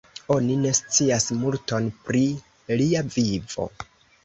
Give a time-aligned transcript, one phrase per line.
[0.35, 2.23] Oni ne scias multon pri
[2.83, 3.71] lia vivo.